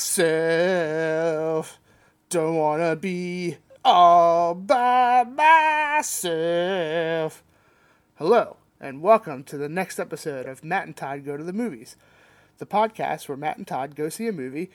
[0.00, 1.78] myself.
[2.30, 7.44] Don't wanna be all by myself.
[8.14, 11.98] Hello, and welcome to the next episode of Matt and Todd Go to the Movies,
[12.56, 14.70] the podcast where Matt and Todd go see a movie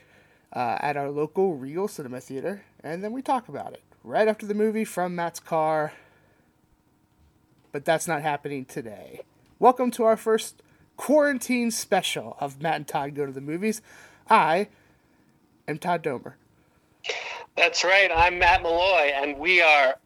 [0.52, 4.46] uh, at our local Regal Cinema Theater, and then we talk about it right after
[4.46, 5.92] the movie from Matt's car.
[7.72, 9.22] But that's not happening today.
[9.58, 10.62] Welcome to our first
[10.96, 13.82] quarantine special of Matt and Todd Go to the Movies.
[14.30, 14.68] I
[15.68, 16.34] am Todd Domer.
[17.56, 18.10] That's right.
[18.14, 19.96] I'm Matt Malloy, and we are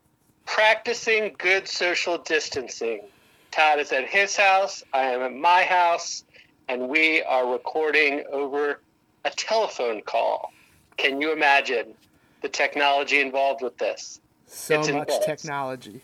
[0.46, 3.02] practicing good social distancing.
[3.50, 6.24] Todd is at his house, I am at my house,
[6.68, 8.80] and we are recording over
[9.24, 10.52] a telephone call.
[10.96, 11.94] Can you imagine
[12.42, 14.20] the technology involved with this?
[14.46, 15.24] So it's much intense.
[15.24, 16.00] technology.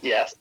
[0.00, 0.34] Yes.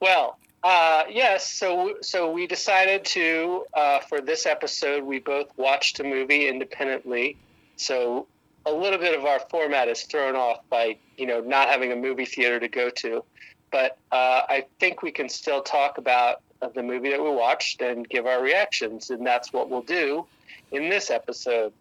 [0.00, 1.52] Well, uh, yes.
[1.52, 5.04] So, so we decided to uh, for this episode.
[5.04, 7.36] We both watched a movie independently.
[7.76, 8.26] So
[8.64, 11.96] a little bit of our format is thrown off by you know not having a
[11.96, 13.22] movie theater to go to.
[13.70, 16.40] But uh, I think we can still talk about
[16.74, 20.24] the movie that we watched and give our reactions, and that's what we'll do
[20.72, 21.74] in this episode.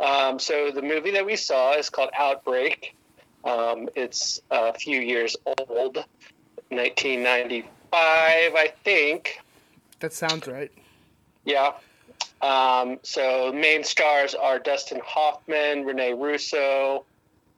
[0.00, 2.96] Um, so the movie that we saw is called Outbreak.
[3.44, 6.04] Um, it's a few years old,
[7.94, 9.40] 1995, I think.
[10.00, 10.72] That sounds right.
[11.44, 11.72] Yeah.
[12.42, 17.04] Um, so main stars are Dustin Hoffman, Rene Russo.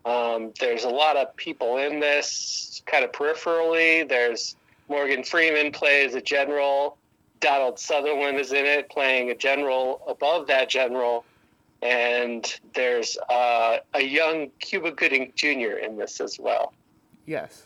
[0.05, 4.09] Um, there's a lot of people in this, kind of peripherally.
[4.09, 4.55] There's
[4.89, 6.97] Morgan Freeman plays a general.
[7.41, 11.25] Donald Sutherland is in it, playing a general above that general
[11.83, 15.79] and there's uh, a young Cuba Gooding Jr.
[15.83, 16.73] in this as well.
[17.27, 17.65] Yes.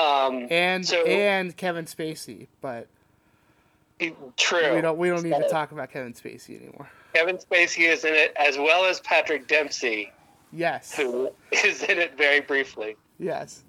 [0.00, 2.88] Um, and so, and Kevin Spacey, but
[4.36, 4.74] true.
[4.74, 6.88] We don't we don't need to talk about Kevin Spacey anymore.
[7.14, 10.12] Kevin Spacey is in it as well as Patrick Dempsey.
[10.52, 10.94] Yes.
[10.94, 12.96] Who is in it very briefly.
[13.18, 13.64] Yes.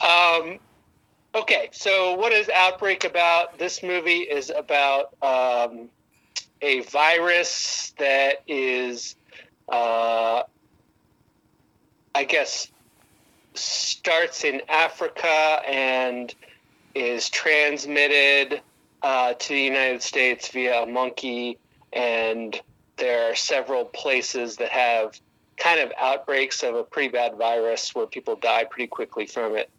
[0.00, 0.58] Um,
[1.34, 3.58] okay, so what is Outbreak about?
[3.58, 5.88] This movie is about um,
[6.60, 9.16] a virus that is,
[9.68, 10.42] uh,
[12.14, 12.71] I guess,
[13.54, 16.34] starts in Africa and
[16.94, 18.60] is transmitted
[19.02, 21.58] uh, to the United States via a monkey.
[21.92, 22.60] And
[22.96, 25.18] there are several places that have
[25.56, 29.70] kind of outbreaks of a pretty bad virus where people die pretty quickly from it.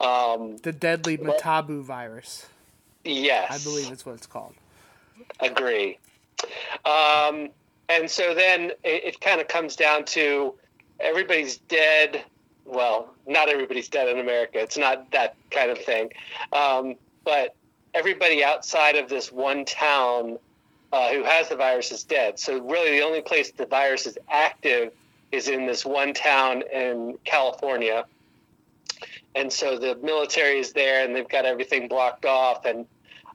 [0.00, 2.46] Um, the deadly Matabu virus.
[3.04, 3.50] Yes.
[3.50, 4.54] I believe it's what it's called.
[5.40, 5.98] Agree.
[6.84, 7.50] Um,
[7.88, 10.54] and so then it, it kind of comes down to
[11.00, 12.24] everybody's dead.
[12.64, 14.58] Well, not everybody's dead in America.
[14.58, 16.10] It's not that kind of thing.
[16.52, 16.94] Um,
[17.24, 17.54] but
[17.92, 20.38] everybody outside of this one town
[20.92, 22.38] uh, who has the virus is dead.
[22.38, 24.92] So really, the only place the virus is active
[25.32, 28.04] is in this one town in California.
[29.34, 32.64] And so the military is there, and they've got everything blocked off.
[32.64, 32.86] And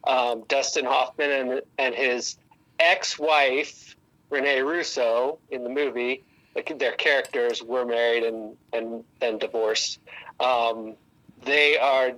[0.05, 2.37] um, Dustin Hoffman and and his
[2.79, 3.97] ex-wife
[4.29, 6.23] Rene Russo in the movie.
[6.61, 9.99] Their characters were married and and then divorced.
[10.39, 10.95] Um,
[11.43, 12.11] they are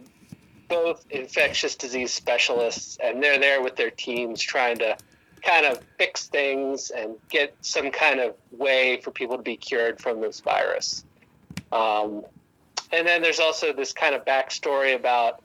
[0.68, 4.98] both infectious disease specialists, and they're there with their teams trying to
[5.42, 10.00] kind of fix things and get some kind of way for people to be cured
[10.00, 11.04] from this virus.
[11.72, 12.24] Um,
[12.92, 15.42] and then there's also this kind of backstory about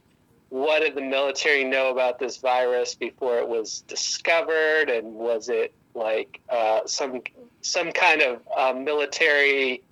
[0.48, 5.72] what did the military know about this virus before it was discovered, and was it
[5.96, 7.22] like uh, some
[7.62, 9.82] some kind of uh, military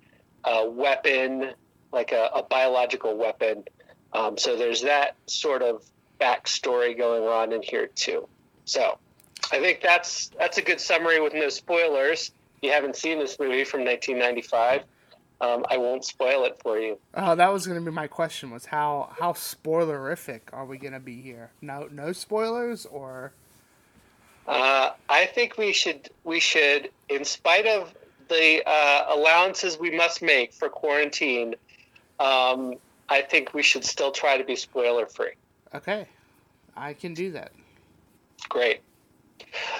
[0.43, 1.51] uh, weapon,
[1.91, 3.63] like a, a biological weapon?
[4.13, 5.83] Um, so there's that sort of
[6.19, 8.27] backstory going on in here too.
[8.63, 8.97] So
[9.51, 12.31] I think that's that's a good summary with no spoilers.
[12.57, 14.83] If you haven't seen this movie from 1995.
[15.41, 16.97] Um, I won't spoil it for you.
[17.13, 20.93] Oh, that was going to be my question: was how how spoilerific are we going
[20.93, 21.51] to be here?
[21.61, 23.33] No, no spoilers, or?
[24.47, 27.93] Uh, I think we should we should, in spite of
[28.27, 31.55] the uh, allowances we must make for quarantine,
[32.19, 32.75] um,
[33.09, 35.33] I think we should still try to be spoiler free.
[35.73, 36.07] Okay,
[36.75, 37.51] I can do that.
[38.49, 38.81] Great.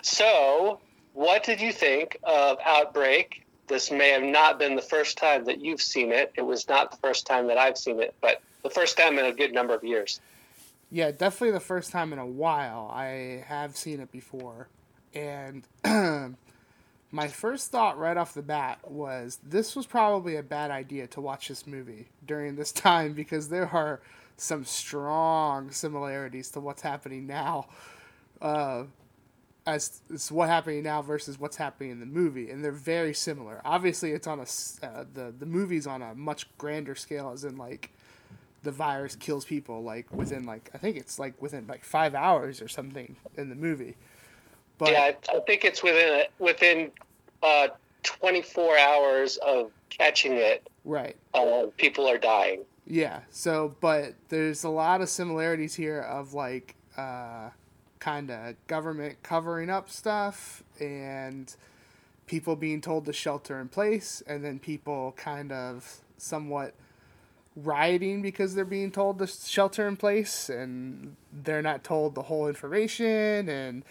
[0.02, 0.80] So,
[1.14, 3.46] what did you think of Outbreak?
[3.68, 6.32] this may have not been the first time that you've seen it.
[6.36, 9.26] It was not the first time that I've seen it, but the first time in
[9.26, 10.20] a good number of years.
[10.96, 12.90] Yeah, definitely the first time in a while.
[12.90, 14.70] I have seen it before.
[15.14, 15.68] And
[17.12, 21.20] my first thought right off the bat was this was probably a bad idea to
[21.20, 24.00] watch this movie during this time because there are
[24.38, 27.68] some strong similarities to what's happening now
[28.42, 28.86] uh,
[29.68, 33.62] as, as what happening now versus what's happening in the movie, and they're very similar.
[33.66, 34.44] Obviously, it's on a
[34.86, 37.92] uh, the the movie's on a much grander scale, as in like
[38.66, 42.62] the virus kills people like within like I think it's like within like five hours
[42.62, 43.96] or something in the movie.
[44.78, 46.92] But yeah, I, I think it's within within
[47.42, 47.68] uh,
[48.04, 50.68] 24 hours of catching it.
[50.84, 51.16] Right.
[51.34, 52.64] Uh, people are dying.
[52.88, 53.22] Yeah.
[53.30, 57.52] So, but there's a lot of similarities here of like uh,
[58.00, 61.56] kind of government covering up stuff and
[62.26, 66.74] people being told to shelter in place, and then people kind of somewhat
[67.56, 72.48] rioting because they're being told to shelter in place and they're not told the whole
[72.48, 73.84] information and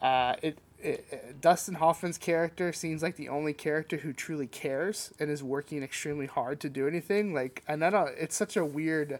[0.00, 5.30] uh, it, it, Dustin Hoffman's character seems like the only character who truly cares and
[5.30, 7.34] is working extremely hard to do anything.
[7.34, 9.18] Like and I don't it's such a weird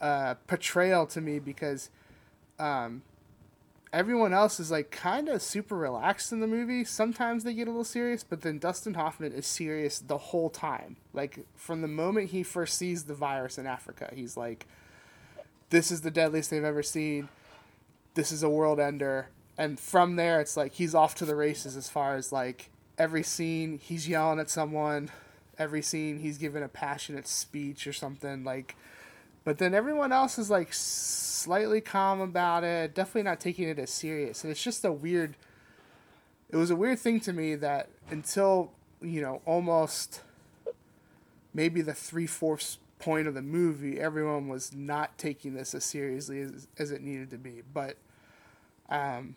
[0.00, 1.90] uh, portrayal to me because
[2.58, 3.02] um,
[3.94, 6.84] everyone else is like kind of super relaxed in the movie.
[6.84, 10.96] Sometimes they get a little serious, but then Dustin Hoffman is serious the whole time.
[11.12, 14.66] Like from the moment he first sees the virus in Africa, he's like,
[15.70, 17.28] "This is the deadliest they've ever seen.
[18.14, 21.76] This is a world ender." And from there, it's like he's off to the races
[21.76, 25.10] as far as like every scene he's yelling at someone,
[25.56, 28.74] every scene he's giving a passionate speech or something like.
[29.44, 30.72] But then everyone else is like
[31.44, 34.42] slightly calm about it, definitely not taking it as serious.
[34.42, 35.36] And it's just a weird
[36.50, 38.70] it was a weird thing to me that until,
[39.00, 40.20] you know, almost
[41.52, 46.40] maybe the three fourths point of the movie, everyone was not taking this as seriously
[46.40, 47.62] as, as it needed to be.
[47.72, 47.96] But
[48.88, 49.36] um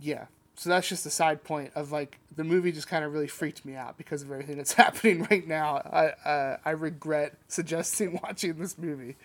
[0.00, 0.26] yeah.
[0.56, 3.64] So that's just a side point of like the movie just kind of really freaked
[3.64, 5.76] me out because of everything that's happening right now.
[5.76, 9.16] I uh, I regret suggesting watching this movie.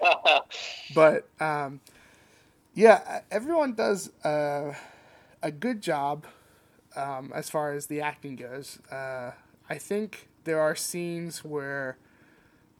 [0.94, 1.80] but um,
[2.74, 4.74] yeah, everyone does a
[5.58, 6.26] good job
[6.96, 8.78] um, as far as the acting goes.
[8.90, 9.32] Uh,
[9.68, 11.98] I think there are scenes where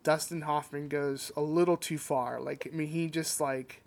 [0.02, 2.40] Dustin Hoffman goes a little too far.
[2.40, 3.82] Like, I mean, he just like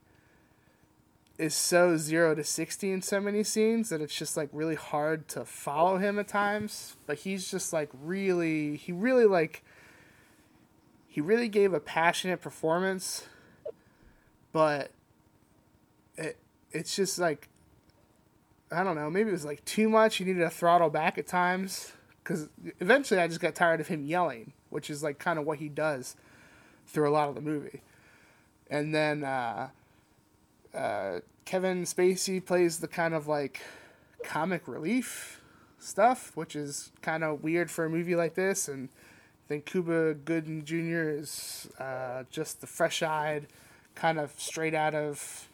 [1.38, 5.30] is so zero to 60 in so many scenes that it's just like really hard
[5.30, 6.98] to follow him at times.
[7.08, 9.64] But he's just like really, he really like
[11.20, 13.28] he really gave a passionate performance,
[14.54, 14.90] but
[16.16, 16.38] it
[16.72, 17.50] it's just like
[18.72, 20.16] I don't know, maybe it was like too much.
[20.16, 21.92] He needed to throttle back at times
[22.24, 22.48] because
[22.80, 25.68] eventually I just got tired of him yelling, which is like kind of what he
[25.68, 26.16] does
[26.88, 27.82] through a lot of the movie.
[28.70, 29.68] And then uh,
[30.74, 33.60] uh, Kevin Spacey plays the kind of like
[34.24, 35.42] comic relief
[35.80, 38.88] stuff, which is kind of weird for a movie like this, and
[39.50, 41.10] think Cuba Gooding Jr.
[41.10, 43.48] is uh, just the fresh-eyed,
[43.96, 45.50] kind of straight out of,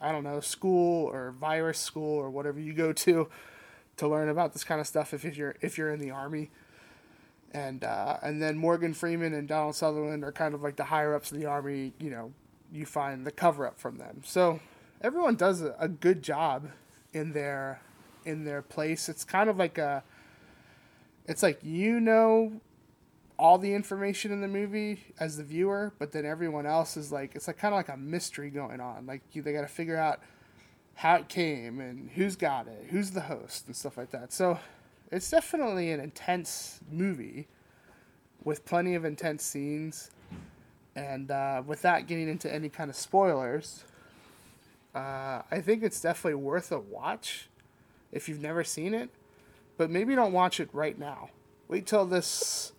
[0.00, 3.28] I don't know, school or virus school or whatever you go to,
[3.96, 6.50] to learn about this kind of stuff if you're if you're in the army.
[7.52, 11.14] And uh, and then Morgan Freeman and Donald Sutherland are kind of like the higher
[11.14, 11.94] ups of the army.
[11.98, 12.32] You know,
[12.70, 14.20] you find the cover up from them.
[14.22, 14.60] So
[15.00, 16.68] everyone does a, a good job
[17.14, 17.80] in their
[18.26, 19.08] in their place.
[19.08, 20.04] It's kind of like a
[21.26, 22.60] it's like you know
[23.38, 27.34] all the information in the movie as the viewer, but then everyone else is like
[27.36, 29.06] it's like kind of like a mystery going on.
[29.06, 30.20] Like you, they got to figure out
[30.94, 34.32] how it came and who's got it, who's the host, and stuff like that.
[34.32, 34.58] So
[35.12, 37.46] it's definitely an intense movie
[38.42, 40.10] with plenty of intense scenes.
[40.96, 43.84] And uh, without getting into any kind of spoilers,
[44.96, 47.48] uh, I think it's definitely worth a watch
[48.10, 49.10] if you've never seen it.
[49.76, 51.30] But maybe don't watch it right now.
[51.68, 52.72] Wait till this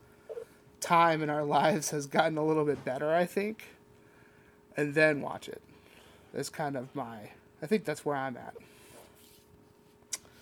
[0.79, 3.65] time in our lives has gotten a little bit better, I think,
[4.75, 5.61] and then watch it.
[6.33, 7.31] That's kind of my.
[7.61, 8.53] I think that's where I'm at.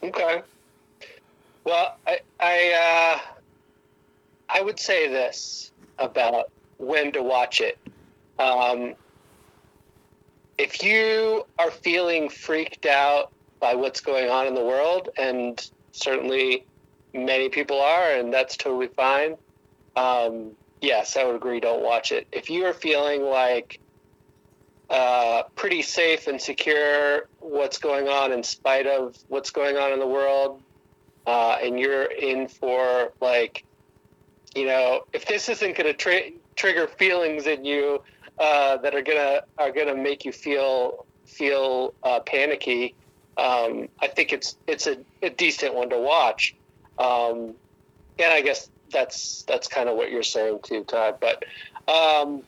[0.03, 0.41] Okay.
[1.63, 3.19] Well, I I uh,
[4.49, 7.77] I would say this about when to watch it.
[8.37, 8.93] Um,
[10.57, 16.65] if you are feeling freaked out by what's going on in the world, and certainly
[17.13, 19.35] many people are, and that's totally fine
[19.97, 21.59] um, yes, I would agree.
[21.59, 22.27] Don't watch it.
[22.31, 23.79] If you are feeling like
[24.89, 29.99] uh, pretty safe and secure what's going on in spite of what's going on in
[29.99, 30.61] the world,
[31.25, 33.65] uh, and you're in for like,
[34.55, 38.01] you know, if this isn't going to trigger feelings in you
[38.39, 42.93] uh, that are gonna are gonna make you feel feel uh, panicky,
[43.37, 46.55] um, I think it's it's a, a decent one to watch.
[46.99, 47.55] Um,
[48.19, 51.17] and I guess that's that's kind of what you're saying too, Todd.
[51.19, 51.43] But
[51.91, 52.43] um,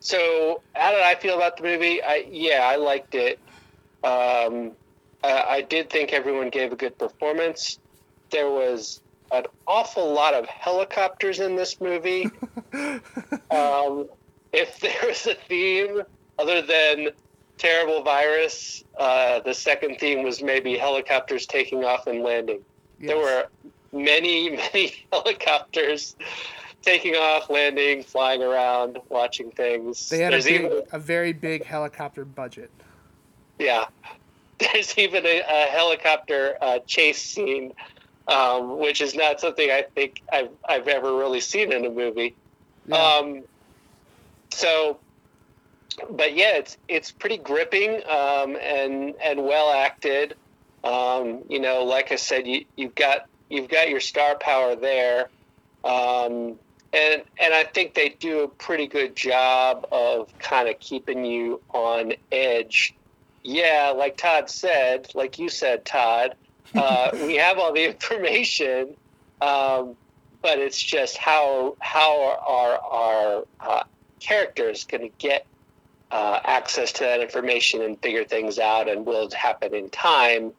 [0.00, 2.02] so how did I feel about the movie?
[2.02, 3.38] I yeah, I liked it.
[4.04, 4.72] Um,
[5.22, 7.78] I, I did think everyone gave a good performance.
[8.30, 9.00] There was
[9.32, 12.30] an awful lot of helicopters in this movie.
[13.50, 14.08] um,
[14.52, 16.02] if there was a theme
[16.38, 17.08] other than
[17.58, 22.60] terrible virus, uh, the second theme was maybe helicopters taking off and landing.
[23.00, 23.08] Yes.
[23.08, 23.46] There were
[24.04, 26.16] many, many helicopters
[26.82, 30.08] taking off, landing, flying around, watching things.
[30.08, 32.70] They had a, big, even, a very big helicopter budget.
[33.58, 33.86] Yeah.
[34.58, 37.72] There's even a, a helicopter uh, chase scene,
[38.28, 42.34] um, which is not something I think I've, I've ever really seen in a movie.
[42.86, 42.96] Yeah.
[42.96, 43.42] Um,
[44.50, 44.98] so,
[46.10, 50.34] but yeah, it's it's pretty gripping um, and and well acted.
[50.84, 55.28] Um, you know, like I said, you you've got you've got your star power there,
[55.84, 56.58] um,
[56.92, 61.60] and and I think they do a pretty good job of kind of keeping you
[61.70, 62.94] on edge.
[63.42, 66.34] Yeah, like Todd said, like you said, Todd,
[66.74, 68.96] uh, we have all the information,
[69.40, 69.96] um,
[70.42, 73.82] but it's just how how are our uh,
[74.20, 75.46] characters going to get
[76.10, 80.52] uh, access to that information and figure things out, and will it happen in time?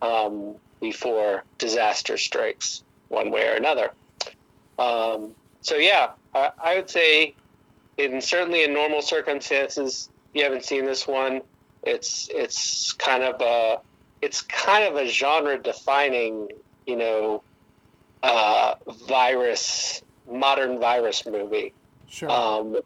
[0.00, 3.92] Um, before disaster strikes one way or another.
[4.78, 7.34] Um, so yeah, I, I, would say,
[7.96, 11.40] in certainly in normal circumstances, you haven't seen this one.
[11.84, 13.80] It's it's kind of a
[14.20, 16.48] it's kind of a genre defining,
[16.86, 17.42] you know,
[18.22, 18.74] uh,
[19.06, 21.72] virus modern virus movie.
[22.08, 22.30] Sure.
[22.30, 22.78] Um,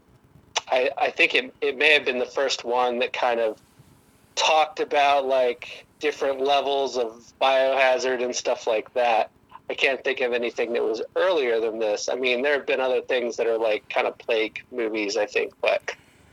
[0.71, 3.59] I, I think it, it may have been the first one that kind of
[4.35, 9.31] talked about like different levels of biohazard and stuff like that.
[9.69, 12.09] I can't think of anything that was earlier than this.
[12.09, 15.27] I mean, there have been other things that are like kind of plague movies, I
[15.27, 15.83] think, but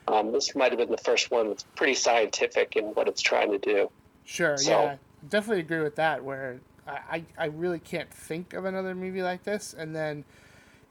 [0.08, 3.52] um, this might have been the first one that's pretty scientific in what it's trying
[3.52, 3.90] to do.
[4.26, 4.96] Sure, so, yeah,
[5.28, 6.24] definitely agree with that.
[6.24, 10.26] Where I, I really can't think of another movie like this, and then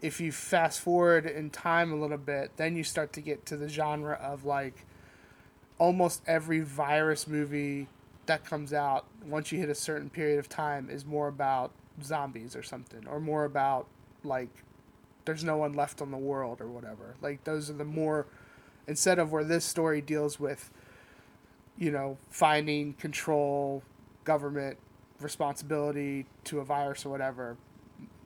[0.01, 3.57] if you fast forward in time a little bit, then you start to get to
[3.57, 4.85] the genre of like
[5.79, 7.89] almost every virus movie
[8.27, 12.55] that comes out once you hit a certain period of time is more about zombies
[12.55, 13.87] or something or more about
[14.25, 14.49] like
[15.25, 17.15] there's no one left on the world or whatever.
[17.21, 18.27] Like those are the more
[18.87, 20.71] instead of where this story deals with
[21.79, 23.83] you know finding control
[24.25, 24.77] government
[25.21, 27.57] responsibility to a virus or whatever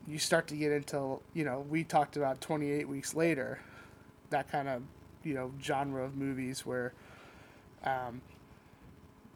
[0.09, 3.61] you start to get into you know we talked about 28 weeks later
[4.31, 4.83] that kind of
[5.23, 6.93] you know genre of movies where
[7.85, 8.21] um,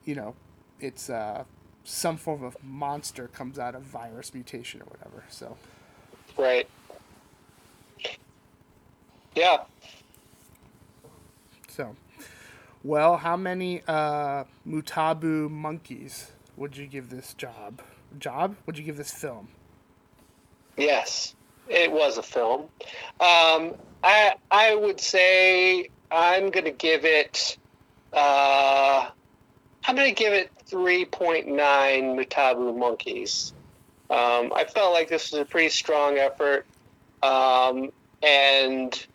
[0.04, 0.34] you know
[0.82, 1.44] it's uh,
[1.84, 5.24] some form of monster comes out of virus mutation or whatever.
[5.28, 5.56] So,
[6.36, 6.68] right.
[9.34, 9.58] Yeah.
[11.68, 11.96] So,
[12.82, 17.82] well, how many uh, Mutabu monkeys would you give this job?
[18.18, 18.56] Job?
[18.66, 19.48] Would you give this film?
[20.76, 21.34] Yes,
[21.68, 22.62] it was a film.
[23.20, 27.56] Um, I I would say I'm going to give it.
[28.12, 29.10] Uh,
[29.86, 33.52] I'm going to give it 3.9 Mutabu monkeys.
[34.10, 36.66] Um, I felt like this was a pretty strong effort,
[37.22, 37.90] um,
[38.22, 39.06] and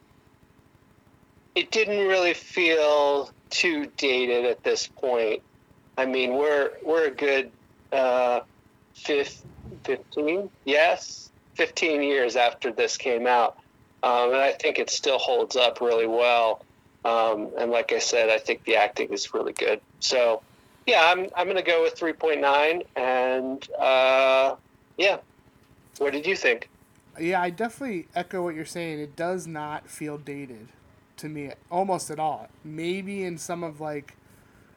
[1.54, 5.42] it didn't really feel too dated at this point.
[5.98, 7.52] I mean, we're we're a good
[7.92, 8.42] uh,
[8.96, 13.58] 15, yes, 15 years after this came out,
[14.02, 16.64] um, and I think it still holds up really well.
[17.04, 19.80] Um, and like I said, I think the acting is really good.
[20.00, 20.42] So
[20.86, 24.56] yeah, I'm I'm to go with 3.9, and uh,
[24.98, 25.18] yeah.
[25.98, 26.70] What did you think?
[27.20, 29.00] Yeah, I definitely echo what you're saying.
[29.00, 30.68] It does not feel dated
[31.18, 32.50] to me almost at all.
[32.64, 34.18] Maybe in some of like,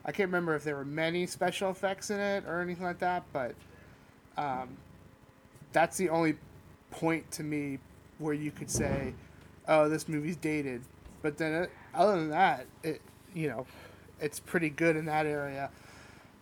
[0.05, 3.25] I can't remember if there were many special effects in it or anything like that,
[3.33, 3.55] but
[4.37, 4.77] um,
[5.73, 6.37] that's the only
[6.93, 7.79] point to me
[8.19, 9.15] where you could say,
[9.67, 10.83] "Oh, this movie's dated."
[11.21, 13.03] But then, it, other than that, it
[13.35, 13.67] you know,
[14.21, 15.71] it's pretty good in that area.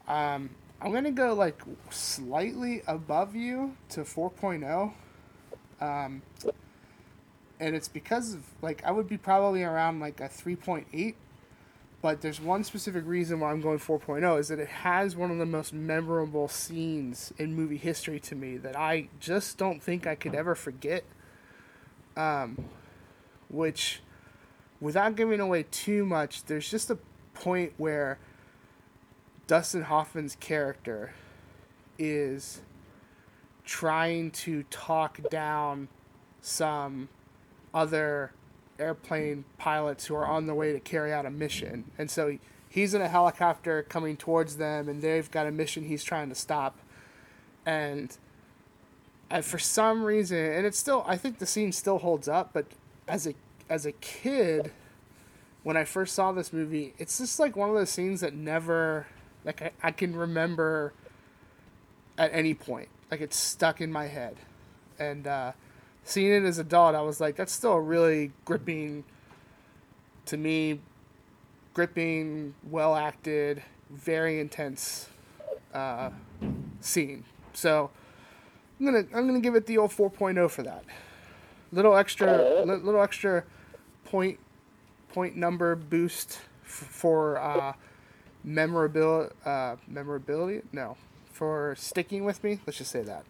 [0.08, 1.60] Um, I'm gonna go like
[1.90, 4.92] slightly above you to 4.0.
[5.80, 6.22] Um,
[7.58, 11.14] and it's because of like I would be probably around like a 3.8
[12.02, 15.38] but there's one specific reason why I'm going 4.0 is that it has one of
[15.38, 20.14] the most memorable scenes in movie history to me that I just don't think I
[20.14, 21.04] could ever forget.
[22.16, 22.66] Um,
[23.48, 24.02] which,
[24.80, 26.98] without giving away too much, there's just a
[27.34, 28.18] point where
[29.46, 31.12] Dustin Hoffman's character
[31.98, 32.60] is
[33.64, 35.88] trying to talk down
[36.40, 37.08] some
[37.72, 38.32] other
[38.78, 41.84] airplane pilots who are on their way to carry out a mission.
[41.98, 45.84] And so he, he's in a helicopter coming towards them, and they've got a mission
[45.84, 46.78] he's trying to stop.
[47.64, 48.16] And,
[49.30, 52.66] and for some reason, and it's still, I think the scene still holds up, but
[53.08, 53.34] as a
[53.68, 54.70] as a kid,
[55.62, 59.06] when I first saw this movie, it's just like one of those scenes that never,
[59.46, 60.92] like I, I can remember
[62.18, 62.88] at any point.
[63.10, 64.36] Like it's stuck in my head,
[64.98, 65.52] and uh,
[66.02, 69.04] seeing it as an adult, I was like, that's still a really gripping,
[70.26, 70.80] to me,
[71.72, 75.08] gripping, well acted, very intense
[75.72, 76.10] uh,
[76.80, 77.24] scene.
[77.52, 77.90] So
[78.80, 80.84] I'm gonna I'm gonna give it the old 4.0 for that.
[81.72, 83.44] Little extra, little extra
[84.04, 84.38] point
[85.08, 87.72] point number boost f- for uh,
[88.46, 89.34] memorability.
[89.44, 90.62] Uh, memorability?
[90.72, 90.96] No,
[91.30, 92.60] for sticking with me.
[92.66, 93.26] Let's just say that.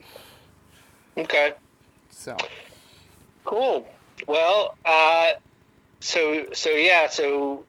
[1.18, 1.54] Okay.
[2.10, 2.36] So
[3.46, 3.86] Cool.
[4.26, 5.32] Well, uh,
[6.00, 7.64] so so yeah, so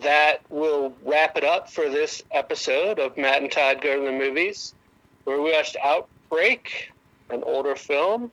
[0.00, 4.12] that will wrap it up for this episode of Matt and Todd Go to the
[4.12, 4.74] Movies,
[5.24, 6.90] where we watched Outbreak,
[7.30, 8.32] an older film,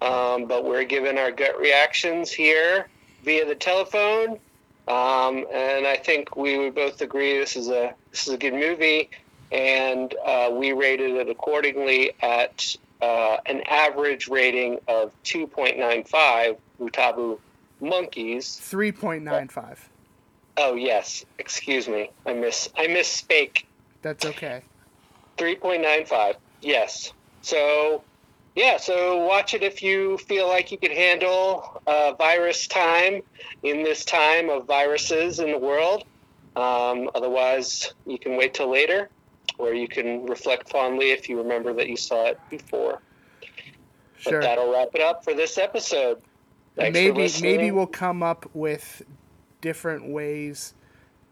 [0.00, 2.88] um, but we're giving our gut reactions here
[3.22, 4.38] via the telephone.
[4.88, 8.54] Um, and I think we would both agree this is a this is a good
[8.54, 9.10] movie,
[9.52, 17.38] and uh, we rated it accordingly at uh, an average rating of 2.95 Utabu
[17.80, 18.60] monkeys.
[18.62, 19.78] 3.95.
[20.56, 23.64] Oh yes, excuse me, I miss I missspake.
[24.02, 24.62] That's okay.
[25.38, 26.34] 3.95.
[26.60, 27.12] Yes.
[27.42, 28.02] So,
[28.54, 33.22] yeah, so watch it if you feel like you can handle uh, virus time
[33.62, 36.04] in this time of viruses in the world.
[36.54, 39.08] Um, otherwise, you can wait till later,
[39.56, 43.00] or you can reflect fondly if you remember that you saw it before.
[44.18, 44.40] Sure.
[44.40, 46.22] But that'll wrap it up for this episode.
[46.76, 49.02] Thanks maybe maybe we'll come up with
[49.60, 50.74] different ways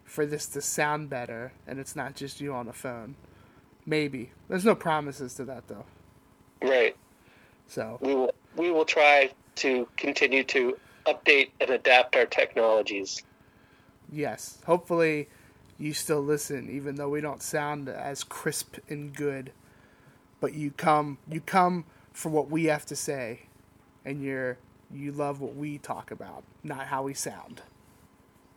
[0.03, 3.15] for this to sound better and it's not just you on the phone.
[3.85, 4.31] Maybe.
[4.49, 5.85] There's no promises to that though.
[6.61, 6.95] Right.
[7.71, 8.33] So, We will.
[8.57, 13.23] We will try to continue to update and adapt our technologies.
[14.11, 14.57] yes.
[14.65, 15.29] Hopefully
[15.79, 19.53] you still listen even though we don't sound as crisp and good.
[20.41, 23.43] But you come you come for what we have to say
[24.03, 24.57] and you're
[24.93, 27.61] you love what we talk about, not how we sound.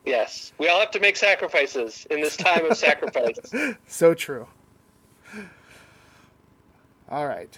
[0.05, 3.39] Yes, we all have to make sacrifices in this time of sacrifice.
[3.87, 4.47] So true.
[7.09, 7.57] All right.